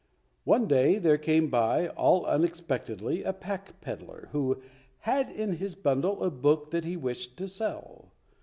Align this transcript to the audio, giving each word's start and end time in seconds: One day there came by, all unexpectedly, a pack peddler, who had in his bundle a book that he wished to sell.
One 0.45 0.67
day 0.67 0.97
there 0.97 1.19
came 1.19 1.49
by, 1.51 1.89
all 1.89 2.25
unexpectedly, 2.25 3.21
a 3.21 3.33
pack 3.33 3.79
peddler, 3.81 4.29
who 4.31 4.59
had 5.01 5.29
in 5.29 5.57
his 5.57 5.75
bundle 5.75 6.23
a 6.23 6.31
book 6.31 6.71
that 6.71 6.85
he 6.85 6.97
wished 6.97 7.37
to 7.37 7.47
sell. 7.47 8.11